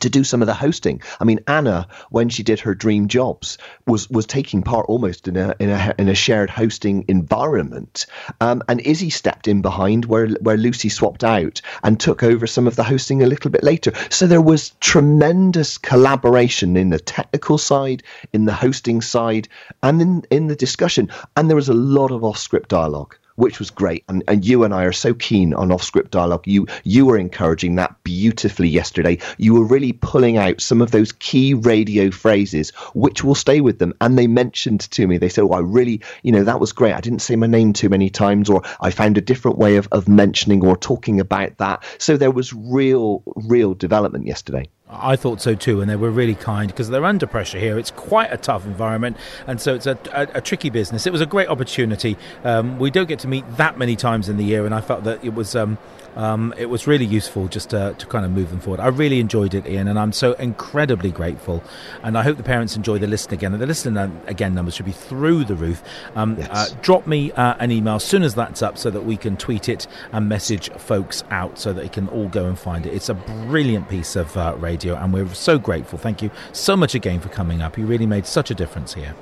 to 0.00 0.10
do 0.10 0.24
some 0.24 0.42
of 0.42 0.46
the 0.46 0.54
hosting. 0.54 1.00
I 1.20 1.24
mean, 1.24 1.40
Anna, 1.46 1.86
when 2.10 2.28
she 2.28 2.42
did 2.42 2.60
her 2.60 2.74
dream 2.74 3.08
jobs, 3.08 3.56
was 3.86 4.10
was 4.10 4.26
taking 4.26 4.62
part 4.62 4.86
almost 4.88 5.28
in 5.28 5.36
a 5.36 5.54
in 5.60 5.70
a 5.70 5.94
in 5.98 6.08
a 6.08 6.14
shared 6.14 6.50
hosting 6.50 7.04
environment. 7.08 8.06
Um, 8.40 8.62
and 8.68 8.80
Izzy 8.80 9.10
stepped 9.10 9.46
in 9.46 9.62
behind 9.62 10.06
where 10.06 10.28
where 10.40 10.56
Lucy 10.56 10.88
swapped 10.88 11.22
out 11.24 11.60
and 11.82 11.98
took 11.98 12.22
over 12.22 12.46
some 12.46 12.66
of 12.66 12.76
the 12.76 12.82
hosting 12.82 13.22
a 13.22 13.26
little 13.26 13.50
bit 13.50 13.62
later. 13.62 13.92
So 14.10 14.26
there 14.26 14.42
was 14.42 14.70
tremendous 14.80 15.78
collaboration 15.78 16.76
in 16.76 16.90
the 16.90 17.00
technical 17.00 17.56
side, 17.56 18.02
in 18.32 18.44
the 18.44 18.54
hosting 18.54 19.00
side, 19.00 19.48
and 19.82 20.02
in 20.02 20.24
in 20.30 20.48
the 20.48 20.56
discussion. 20.56 21.10
And 21.36 21.48
there 21.48 21.56
was 21.56 21.68
a 21.68 21.74
lot 21.74 22.10
of 22.10 22.24
off 22.24 22.38
script 22.38 22.70
dialogue 22.70 23.16
which 23.36 23.58
was 23.58 23.70
great. 23.70 24.04
And, 24.08 24.24
and 24.28 24.44
you 24.44 24.64
and 24.64 24.74
I 24.74 24.84
are 24.84 24.92
so 24.92 25.14
keen 25.14 25.54
on 25.54 25.72
off 25.72 25.82
script 25.82 26.10
dialogue. 26.10 26.46
You 26.46 26.66
you 26.84 27.06
were 27.06 27.18
encouraging 27.18 27.76
that 27.76 28.02
beautifully 28.02 28.68
yesterday. 28.68 29.18
You 29.38 29.54
were 29.54 29.64
really 29.64 29.92
pulling 29.92 30.36
out 30.36 30.60
some 30.60 30.82
of 30.82 30.90
those 30.90 31.12
key 31.12 31.54
radio 31.54 32.10
phrases 32.10 32.70
which 32.94 33.22
will 33.22 33.34
stay 33.34 33.60
with 33.60 33.78
them. 33.78 33.94
And 34.00 34.18
they 34.18 34.26
mentioned 34.26 34.80
to 34.92 35.06
me, 35.06 35.18
they 35.18 35.28
said, 35.28 35.44
Oh, 35.44 35.52
I 35.52 35.60
really, 35.60 36.00
you 36.22 36.32
know, 36.32 36.44
that 36.44 36.60
was 36.60 36.72
great. 36.72 36.94
I 36.94 37.00
didn't 37.00 37.20
say 37.20 37.36
my 37.36 37.46
name 37.46 37.72
too 37.72 37.88
many 37.88 38.10
times, 38.10 38.50
or 38.50 38.62
I 38.80 38.90
found 38.90 39.18
a 39.18 39.22
different 39.22 39.58
way 39.58 39.76
of, 39.76 39.88
of 39.92 40.08
mentioning 40.08 40.64
or 40.66 40.76
talking 40.76 41.20
about 41.20 41.58
that. 41.58 41.84
So 41.98 42.16
there 42.16 42.30
was 42.30 42.52
real, 42.52 43.22
real 43.36 43.74
development 43.74 44.26
yesterday. 44.26 44.68
I 44.88 45.16
thought 45.16 45.40
so 45.40 45.56
too, 45.56 45.80
and 45.80 45.90
they 45.90 45.96
were 45.96 46.10
really 46.10 46.36
kind 46.36 46.68
because 46.68 46.88
they're 46.90 47.04
under 47.04 47.26
pressure 47.26 47.58
here. 47.58 47.76
It's 47.76 47.90
quite 47.90 48.32
a 48.32 48.36
tough 48.36 48.64
environment, 48.64 49.16
and 49.46 49.60
so 49.60 49.74
it's 49.74 49.86
a, 49.86 49.98
a, 50.12 50.28
a 50.34 50.40
tricky 50.40 50.70
business. 50.70 51.06
It 51.06 51.12
was 51.12 51.20
a 51.20 51.26
great 51.26 51.48
opportunity. 51.48 52.16
Um, 52.44 52.78
we 52.78 52.92
don't 52.92 53.08
get 53.08 53.18
to 53.20 53.28
meet 53.28 53.44
that 53.56 53.78
many 53.78 53.96
times 53.96 54.28
in 54.28 54.36
the 54.36 54.44
year, 54.44 54.64
and 54.64 54.72
I 54.72 54.80
felt 54.80 55.02
that 55.02 55.24
it 55.24 55.34
was 55.34 55.56
um, 55.56 55.76
um, 56.16 56.54
it 56.56 56.66
was 56.66 56.86
really 56.86 57.04
useful 57.04 57.48
just 57.48 57.70
to, 57.70 57.94
to, 57.98 58.06
kind 58.06 58.24
of 58.24 58.30
move 58.30 58.50
them 58.50 58.60
forward. 58.60 58.80
I 58.80 58.88
really 58.88 59.20
enjoyed 59.20 59.54
it, 59.54 59.66
Ian, 59.66 59.88
and 59.88 59.98
I'm 59.98 60.12
so 60.12 60.32
incredibly 60.34 61.10
grateful. 61.10 61.62
And 62.02 62.16
I 62.16 62.22
hope 62.22 62.36
the 62.36 62.42
parents 62.42 62.74
enjoy 62.74 62.98
the 62.98 63.06
listen 63.06 63.34
again. 63.34 63.52
And 63.52 63.62
the 63.62 63.66
listen 63.66 63.96
again 64.26 64.54
numbers 64.54 64.74
should 64.74 64.86
be 64.86 64.92
through 64.92 65.44
the 65.44 65.54
roof. 65.54 65.82
Um, 66.14 66.36
yes. 66.38 66.48
uh, 66.50 66.74
drop 66.80 67.06
me 67.06 67.32
uh, 67.32 67.54
an 67.58 67.70
email 67.70 67.96
as 67.96 68.04
soon 68.04 68.22
as 68.22 68.34
that's 68.34 68.62
up 68.62 68.78
so 68.78 68.90
that 68.90 69.02
we 69.02 69.16
can 69.16 69.36
tweet 69.36 69.68
it 69.68 69.86
and 70.12 70.28
message 70.28 70.70
folks 70.72 71.22
out 71.30 71.58
so 71.58 71.72
that 71.72 71.82
they 71.82 71.88
can 71.88 72.08
all 72.08 72.28
go 72.28 72.46
and 72.46 72.58
find 72.58 72.86
it. 72.86 72.94
It's 72.94 73.08
a 73.08 73.14
brilliant 73.14 73.88
piece 73.88 74.16
of 74.16 74.34
uh, 74.36 74.54
radio, 74.58 74.94
and 74.96 75.12
we're 75.12 75.28
so 75.34 75.58
grateful. 75.58 75.98
Thank 75.98 76.22
you 76.22 76.30
so 76.52 76.76
much 76.76 76.94
again 76.94 77.20
for 77.20 77.28
coming 77.28 77.62
up. 77.62 77.76
You 77.76 77.86
really 77.86 78.06
made 78.06 78.26
such 78.26 78.50
a 78.50 78.54
difference 78.54 78.94
here. 78.94 79.14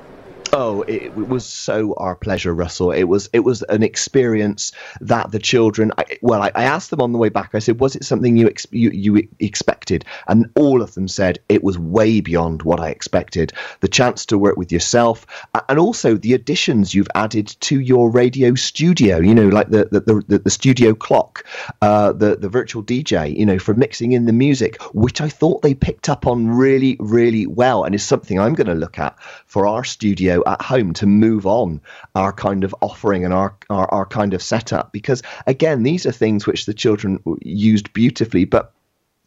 Oh, 0.57 0.83
it, 0.83 1.13
was 1.13 1.45
so 1.45 1.93
our 1.95 2.15
pleasure, 2.15 2.53
Russell. 2.53 2.93
It 2.93 3.03
was 3.03 3.29
it 3.33 3.41
was 3.41 3.61
an 3.63 3.83
experience 3.83 4.71
that 5.01 5.31
the 5.31 5.39
children. 5.39 5.91
I, 5.97 6.05
well, 6.21 6.41
I, 6.41 6.49
I, 6.55 6.63
asked 6.63 6.91
them 6.91 7.01
on 7.01 7.11
the 7.11 7.17
way 7.17 7.27
back. 7.27 7.49
I 7.53 7.59
said, 7.59 7.81
"Was 7.81 7.97
it 7.97 8.05
something 8.05 8.37
you, 8.37 8.47
ex- 8.47 8.65
you 8.71 8.89
you 8.91 9.27
expected?" 9.41 10.05
And 10.29 10.49
all 10.55 10.81
of 10.81 10.93
them 10.93 11.09
said 11.09 11.39
it 11.49 11.61
was 11.61 11.77
way 11.77 12.21
beyond 12.21 12.63
what 12.63 12.79
I 12.79 12.87
expected. 12.87 13.51
The 13.81 13.89
chance 13.89 14.25
to 14.27 14.37
work 14.37 14.55
with 14.55 14.71
yourself, 14.71 15.27
and 15.67 15.77
also 15.77 16.15
the 16.15 16.33
additions 16.33 16.93
you've 16.93 17.09
added 17.15 17.47
to 17.47 17.81
your 17.81 18.09
radio 18.09 18.55
studio. 18.55 19.19
You 19.19 19.35
know, 19.35 19.49
like 19.49 19.71
the 19.71 19.89
the 19.91 20.23
the, 20.25 20.39
the 20.39 20.49
studio 20.49 20.93
clock, 20.93 21.43
uh, 21.81 22.13
the 22.13 22.37
the 22.37 22.47
virtual 22.47 22.81
DJ. 22.81 23.37
You 23.37 23.45
know, 23.45 23.59
for 23.59 23.73
mixing 23.73 24.13
in 24.13 24.23
the 24.23 24.31
music, 24.31 24.81
which 24.93 25.19
I 25.19 25.27
thought 25.27 25.63
they 25.63 25.73
picked 25.73 26.07
up 26.07 26.25
on 26.25 26.47
really 26.47 26.95
really 27.01 27.45
well, 27.45 27.83
and 27.83 27.93
is 27.93 28.03
something 28.03 28.39
I'm 28.39 28.53
going 28.53 28.67
to 28.67 28.73
look 28.73 28.99
at 28.99 29.17
for 29.47 29.67
our 29.67 29.83
studio 29.83 30.44
at 30.45 30.61
home 30.61 30.93
to 30.93 31.05
move 31.05 31.45
on 31.45 31.81
our 32.15 32.33
kind 32.33 32.63
of 32.63 32.75
offering 32.81 33.25
and 33.25 33.33
our, 33.33 33.55
our, 33.69 33.91
our 33.93 34.05
kind 34.05 34.33
of 34.33 34.41
setup. 34.41 34.91
Because 34.91 35.21
again, 35.47 35.83
these 35.83 36.05
are 36.05 36.11
things 36.11 36.45
which 36.45 36.65
the 36.65 36.73
children 36.73 37.19
used 37.41 37.93
beautifully, 37.93 38.45
but 38.45 38.73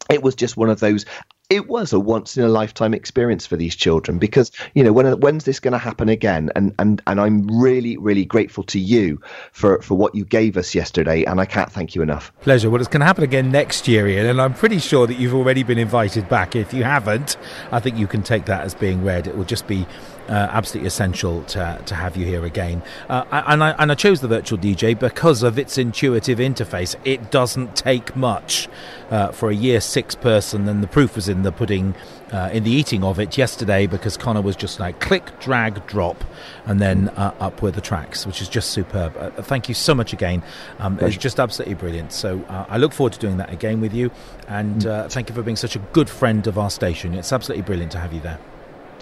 it 0.09 0.23
was 0.23 0.35
just 0.35 0.57
one 0.57 0.69
of 0.69 0.79
those 0.79 1.05
it 1.49 1.67
was 1.67 1.91
a 1.91 1.99
once 1.99 2.37
in 2.37 2.43
a 2.43 2.47
lifetime 2.47 2.93
experience 2.93 3.47
for 3.47 3.55
these 3.55 3.75
children 3.75 4.19
because 4.19 4.51
you 4.75 4.83
know 4.83 4.93
when 4.93 5.19
when's 5.19 5.45
this 5.45 5.59
going 5.59 5.71
to 5.71 5.79
happen 5.79 6.07
again? 6.07 6.51
And 6.55 6.75
and 6.77 7.01
and 7.07 7.19
I'm 7.19 7.47
really 7.47 7.97
really 7.97 8.23
grateful 8.23 8.63
to 8.65 8.79
you 8.79 9.19
for 9.51 9.81
for 9.81 9.95
what 9.95 10.13
you 10.13 10.25
gave 10.25 10.57
us 10.57 10.75
yesterday 10.75 11.23
and 11.23 11.41
I 11.41 11.45
can't 11.45 11.71
thank 11.71 11.95
you 11.95 12.03
enough. 12.03 12.31
Pleasure. 12.41 12.69
Well 12.69 12.79
it's 12.79 12.87
going 12.87 12.99
to 12.99 13.07
happen 13.07 13.23
again 13.23 13.51
next 13.51 13.87
year 13.87 14.07
Ian 14.07 14.27
and 14.27 14.39
I'm 14.39 14.53
pretty 14.53 14.77
sure 14.77 15.07
that 15.07 15.15
you've 15.15 15.33
already 15.33 15.63
been 15.63 15.79
invited 15.79 16.29
back. 16.29 16.55
If 16.55 16.71
you 16.71 16.83
haven't 16.83 17.35
I 17.71 17.79
think 17.79 17.97
you 17.97 18.05
can 18.05 18.21
take 18.21 18.45
that 18.45 18.61
as 18.61 18.75
being 18.75 19.03
read. 19.03 19.25
It 19.25 19.35
will 19.35 19.43
just 19.43 19.65
be 19.65 19.87
uh, 20.29 20.47
absolutely 20.51 20.87
essential 20.87 21.43
to, 21.43 21.81
to 21.85 21.95
have 21.95 22.15
you 22.15 22.25
here 22.25 22.45
again. 22.45 22.83
Uh, 23.09 23.25
and, 23.31 23.63
I, 23.63 23.71
and 23.71 23.91
I 23.91 23.95
chose 23.95 24.21
the 24.21 24.27
virtual 24.27 24.59
DJ 24.59 24.97
because 24.97 25.41
of 25.41 25.57
its 25.57 25.77
intuitive 25.77 26.37
interface. 26.37 26.95
It 27.03 27.31
doesn't 27.31 27.75
take 27.75 28.15
much 28.15 28.69
uh, 29.09 29.31
for 29.31 29.49
a 29.49 29.55
year 29.55 29.81
six 29.81 30.13
person, 30.13 30.67
and 30.69 30.83
the 30.83 30.87
proof 30.87 31.15
was 31.15 31.27
in 31.27 31.38
the 31.43 31.51
pudding. 31.51 31.95
Uh, 32.31 32.47
in 32.53 32.63
the 32.63 32.69
eating 32.69 33.03
of 33.03 33.19
it 33.19 33.37
yesterday, 33.39 33.87
because 33.87 34.15
Connor 34.15 34.41
was 34.41 34.55
just 34.55 34.79
like 34.79 34.99
click, 34.99 35.39
drag, 35.39 35.85
drop, 35.87 36.23
and 36.65 36.79
then 36.79 37.09
uh, 37.09 37.33
up 37.39 37.63
with 37.63 37.73
the 37.73 37.81
tracks, 37.81 38.27
which 38.27 38.39
is 38.39 38.47
just 38.47 38.69
superb. 38.69 39.17
Uh, 39.17 39.31
thank 39.41 39.67
you 39.67 39.73
so 39.73 39.95
much 39.95 40.13
again. 40.13 40.43
Um, 40.77 40.99
it's 41.01 41.17
just 41.17 41.39
absolutely 41.39 41.73
brilliant. 41.73 42.11
So 42.11 42.45
I 42.47 42.77
look 42.77 42.93
forward 42.93 43.13
to 43.13 43.19
doing 43.19 43.37
that 43.37 43.51
again 43.51 43.81
with 43.81 43.93
you, 43.93 44.11
and 44.47 44.81
mm. 44.81 45.11
thank 45.11 45.29
you 45.29 45.35
for 45.35 45.41
being 45.41 45.55
such 45.55 45.75
a 45.75 45.79
good 45.91 46.09
friend 46.09 46.45
of 46.45 46.59
our 46.59 46.69
station. 46.69 47.15
It's 47.15 47.33
absolutely 47.33 47.63
brilliant 47.63 47.91
to 47.93 47.99
have 47.99 48.13
you 48.13 48.19
there. 48.19 48.39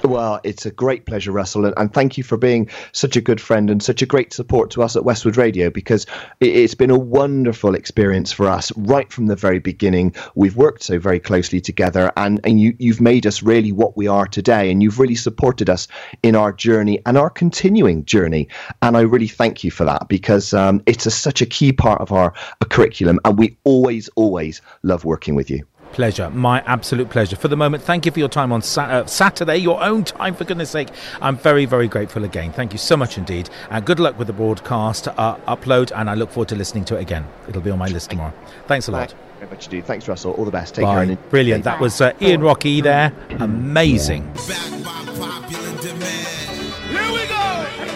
Well, 0.03 0.39
it's 0.43 0.65
a 0.65 0.71
great 0.71 1.05
pleasure, 1.05 1.31
Russell, 1.31 1.65
and, 1.65 1.73
and, 1.75 1.91
thank 1.91 2.17
you 2.17 2.23
for 2.23 2.37
being 2.37 2.69
such 2.91 3.15
a 3.15 3.21
good 3.21 3.41
friend 3.41 3.69
and 3.69 3.81
such 3.81 4.01
a 4.01 4.05
great 4.05 4.31
support 4.31 4.69
to 4.71 4.83
us 4.83 4.95
at 4.95 5.03
Westwood 5.03 5.37
Radio 5.37 5.71
because 5.71 6.05
it, 6.39 6.55
it's 6.55 6.75
been 6.75 6.91
a 6.91 6.97
wonderful 6.97 7.73
experience 7.73 8.31
for 8.31 8.47
us 8.47 8.71
right 8.77 9.11
from 9.11 9.25
the 9.25 9.35
very 9.35 9.57
beginning. 9.59 10.13
We've 10.35 10.55
worked 10.55 10.83
so 10.83 10.99
very 10.99 11.19
closely 11.19 11.61
together, 11.61 12.11
and, 12.15 12.39
and 12.43 12.61
you, 12.61 12.75
you've 12.77 13.01
made 13.01 13.25
us 13.25 13.41
really 13.41 13.71
what 13.71 13.97
we 13.97 14.07
are 14.07 14.27
today, 14.27 14.69
and 14.69 14.83
you've 14.83 14.99
really 14.99 15.15
supported 15.15 15.69
us 15.69 15.87
in 16.21 16.35
our 16.35 16.53
journey 16.53 17.01
and 17.05 17.17
our 17.17 17.31
continuing 17.31 18.05
journey. 18.05 18.49
And 18.83 18.95
I 18.95 19.01
really 19.01 19.27
thank 19.27 19.63
you 19.63 19.71
for 19.71 19.85
that 19.85 20.07
because 20.09 20.53
um, 20.53 20.83
it's 20.85 21.07
a, 21.07 21.11
such 21.11 21.41
a 21.41 21.45
key 21.45 21.71
part 21.71 22.01
of 22.01 22.11
our 22.11 22.33
curriculum, 22.69 23.19
and 23.25 23.37
we 23.37 23.57
always, 23.63 24.09
always 24.09 24.61
love 24.83 25.05
working 25.05 25.33
with 25.33 25.49
you. 25.49 25.65
Pleasure, 25.93 26.29
my 26.29 26.61
absolute 26.65 27.09
pleasure. 27.09 27.35
For 27.35 27.47
the 27.47 27.57
moment, 27.57 27.83
thank 27.83 28.05
you 28.05 28.11
for 28.11 28.19
your 28.19 28.29
time 28.29 28.51
on 28.51 28.61
sa- 28.61 28.83
uh, 28.83 29.05
Saturday, 29.05 29.57
your 29.57 29.81
own 29.83 30.03
time, 30.03 30.35
for 30.35 30.43
goodness 30.43 30.69
sake. 30.69 30.89
I'm 31.21 31.37
very, 31.37 31.65
very 31.65 31.87
grateful 31.87 32.23
again. 32.23 32.51
Thank 32.51 32.71
you 32.71 32.77
so 32.77 32.95
much 32.95 33.17
indeed. 33.17 33.49
And 33.69 33.85
good 33.85 33.99
luck 33.99 34.17
with 34.19 34.27
the 34.27 34.33
broadcast 34.33 35.07
uh, 35.07 35.37
upload, 35.47 35.91
and 35.95 36.09
I 36.09 36.13
look 36.13 36.31
forward 36.31 36.49
to 36.49 36.55
listening 36.55 36.85
to 36.85 36.97
it 36.97 37.01
again. 37.01 37.25
It'll 37.47 37.61
be 37.61 37.71
on 37.71 37.79
my 37.79 37.87
list 37.87 38.11
tomorrow. 38.11 38.33
Thanks 38.67 38.87
a 38.87 38.91
lot. 38.91 39.13
Very 39.39 39.49
much 39.51 39.65
indeed. 39.65 39.85
Thanks, 39.85 40.07
Russell. 40.07 40.33
All 40.33 40.45
the 40.45 40.51
best. 40.51 40.75
Take 40.75 40.83
Bye. 40.83 41.05
care. 41.05 41.15
Brilliant. 41.29 41.63
That 41.63 41.79
was 41.79 41.99
uh, 42.01 42.13
Ian 42.21 42.41
Rocky 42.41 42.81
there. 42.81 43.11
Amazing 43.39 44.31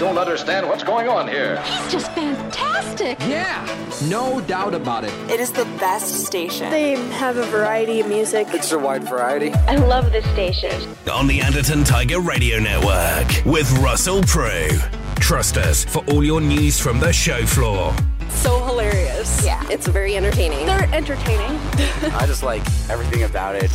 don't 0.02 0.18
understand 0.18 0.68
what's 0.68 0.84
going 0.84 1.08
on 1.08 1.28
here. 1.28 1.62
He's 1.62 1.92
just 1.92 2.12
fantastic. 2.14 3.20
Yeah, 3.20 3.64
no 4.10 4.42
doubt 4.42 4.74
about 4.74 5.04
it. 5.04 5.14
It 5.30 5.40
is 5.40 5.52
the 5.52 5.66
best 5.80 6.26
station. 6.26 6.72
They 6.72 6.96
have 7.12 7.38
a 7.38 7.46
variety 7.46 8.00
of 8.00 8.08
music. 8.08 8.48
It's 8.50 8.72
a 8.72 8.80
wide 8.80 9.04
variety. 9.04 9.54
I 9.54 9.76
love 9.76 10.12
this 10.12 10.26
station. 10.32 10.96
On 11.14 11.28
the 11.28 11.40
Anderton 11.40 11.84
Tiger 11.84 12.20
Radio 12.20 12.58
Network 12.58 13.46
with 13.46 13.72
Russell 13.78 14.24
Prue. 14.24 14.70
Trust 15.20 15.58
us 15.58 15.86
for 15.86 16.04
all 16.06 16.24
your 16.24 16.42
news 16.42 16.80
from 16.80 17.00
the 17.00 17.14
show 17.14 17.46
floor 17.46 17.94
so 18.32 18.58
hilarious. 18.58 18.71
Yeah, 19.52 19.68
it's 19.70 19.86
very 19.86 20.16
entertaining. 20.16 20.66
They're 20.66 20.88
entertaining. 20.94 21.60
I 22.14 22.26
just 22.26 22.42
like 22.42 22.62
everything 22.90 23.24
about 23.24 23.54
it. 23.54 23.70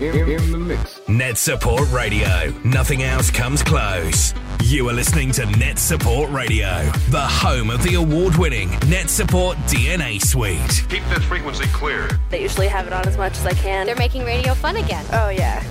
In, 0.00 0.16
in 0.16 0.50
the 0.50 0.56
mix. 0.56 1.00
NetSupport 1.00 1.92
Radio. 1.92 2.54
Nothing 2.64 3.02
else 3.02 3.30
comes 3.30 3.62
close. 3.62 4.32
You 4.64 4.88
are 4.88 4.94
listening 4.94 5.30
to 5.32 5.42
NetSupport 5.42 6.32
Radio, 6.32 6.90
the 7.10 7.20
home 7.20 7.68
of 7.68 7.82
the 7.82 7.96
award 7.96 8.36
winning 8.36 8.70
NetSupport 8.88 9.56
DNA 9.68 10.22
Suite. 10.22 10.86
Keep 10.88 11.02
that 11.10 11.22
frequency 11.22 11.66
clear. 11.66 12.08
They 12.30 12.40
usually 12.40 12.68
have 12.68 12.86
it 12.86 12.94
on 12.94 13.06
as 13.06 13.18
much 13.18 13.32
as 13.32 13.44
I 13.44 13.52
can. 13.52 13.84
They're 13.84 13.94
making 13.94 14.24
radio 14.24 14.54
fun 14.54 14.76
again. 14.76 15.04
Oh, 15.12 15.28
yeah. 15.28 15.62